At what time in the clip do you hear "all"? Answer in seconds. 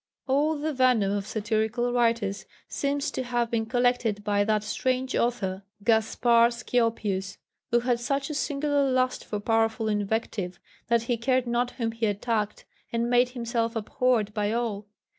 0.25-0.57, 14.51-14.87